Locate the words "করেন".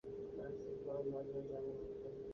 2.01-2.19